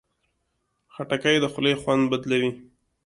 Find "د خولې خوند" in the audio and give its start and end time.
1.39-2.03